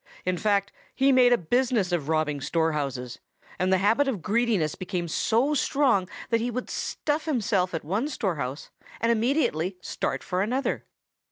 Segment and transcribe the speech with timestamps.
[0.25, 3.19] In fact, he made a business of robbing storehouses,
[3.59, 8.09] and the habit of greediness became so strong that he would stuff himself at one
[8.09, 10.85] storehouse and immediately start for another.